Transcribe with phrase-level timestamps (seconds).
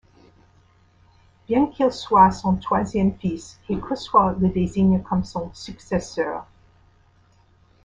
[1.47, 6.43] Bien qu'il soit son troisième fils, Kay Khusraw le désigne comme son successeur.